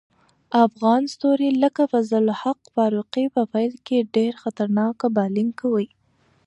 [0.65, 5.87] افغان ستوري لکه فضل الحق فاروقي په پیل کې ډېر خطرناک بالینګ کوي.